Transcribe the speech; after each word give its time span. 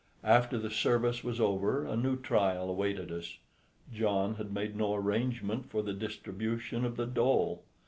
After 0.23 0.57
the 0.57 0.71
service 0.71 1.23
was 1.23 1.39
over 1.39 1.85
a 1.85 1.95
new 1.95 2.15
trial 2.19 2.71
awaited 2.71 3.11
us. 3.11 3.37
John 3.93 4.33
had 4.37 4.51
made 4.51 4.75
no 4.75 4.95
arrangement 4.95 5.69
for 5.69 5.83
the 5.83 5.93
distribution 5.93 6.85
of 6.85 6.97
the 6.97 7.05
dole. 7.05 7.61